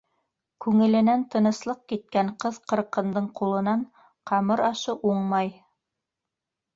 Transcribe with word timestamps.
Күңеленән 0.65 1.25
тыныслыҡ 1.33 1.83
киткән 1.91 2.31
ҡыҙ-ҡырҡындың 2.43 3.27
ҡулынан 3.41 3.83
ҡамыр 4.31 4.65
ашы 4.69 4.97
уңмай. 5.11 5.53